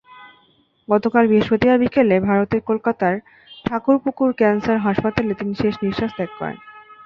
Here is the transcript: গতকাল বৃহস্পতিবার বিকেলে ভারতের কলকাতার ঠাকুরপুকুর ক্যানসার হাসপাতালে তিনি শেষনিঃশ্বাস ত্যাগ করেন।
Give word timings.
গতকাল 0.87 1.23
বৃহস্পতিবার 1.27 1.77
বিকেলে 1.79 2.15
ভারতের 2.21 2.61
কলকাতার 2.69 3.15
ঠাকুরপুকুর 3.65 4.29
ক্যানসার 4.33 4.77
হাসপাতালে 4.79 5.33
তিনি 5.39 5.53
শেষনিঃশ্বাস 5.55 6.11
ত্যাগ 6.17 6.31
করেন। 6.39 6.57